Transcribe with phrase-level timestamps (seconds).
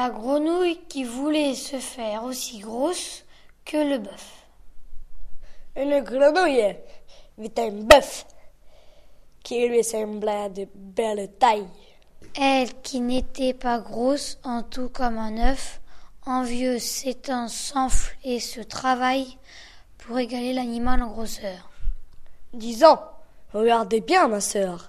[0.00, 3.24] La grenouille qui voulait se faire aussi grosse
[3.64, 4.46] que le bœuf.
[5.74, 6.76] Une grenouille
[7.36, 8.24] vit un bœuf
[9.42, 11.66] qui lui semblait de belle taille.
[12.36, 15.80] Elle qui n'était pas grosse en tout comme un œuf,
[16.26, 19.36] envieux s'étend, s'enfle et se travaille
[19.98, 21.70] pour égaler l'animal en grosseur.
[22.52, 22.98] Disons,
[23.52, 24.86] regardez bien, ma sœur.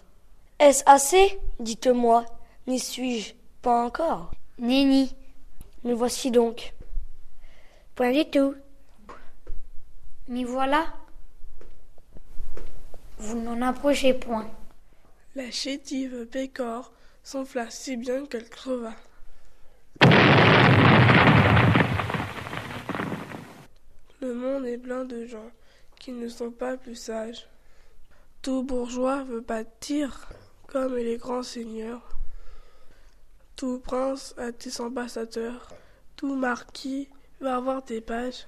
[0.60, 1.40] Est-ce assez?
[1.60, 2.26] Dites-moi,
[2.68, 4.30] n'y suis-je pas encore?
[4.60, 5.16] Nenni.
[5.86, 6.74] Me voici donc.
[7.96, 8.56] Point du tout.
[10.28, 10.94] M'y voilà.
[13.20, 14.52] Vous n'en approchez point.
[15.36, 16.92] La chétive pécore
[17.24, 18.94] s'enfla si bien qu'elle creva.
[24.22, 25.52] Le monde est plein de gens
[25.98, 27.48] qui ne sont pas plus sages.
[28.42, 30.28] Tout bourgeois veut bâtir
[30.68, 32.19] comme les grands seigneurs.
[33.60, 35.68] Tout prince a des ambassadeurs.
[36.16, 37.10] Tout marquis
[37.42, 38.48] va avoir des pages.